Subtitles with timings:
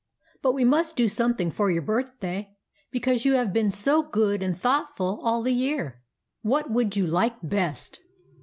[0.41, 2.55] But we must do something for your birthday,
[2.89, 6.01] because you have been so good and thoughtful all the year.
[6.41, 7.99] What would you like best